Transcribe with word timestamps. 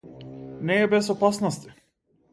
Не 0.69 0.79
е 0.81 0.87
без 0.95 1.09
опасности. 1.15 1.73